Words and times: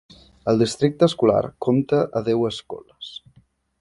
El 0.53 0.61
districte 0.61 1.05
escolar 1.11 1.43
compta 1.67 2.01
a 2.21 2.23
deu 2.31 2.47
escoles. 2.53 3.13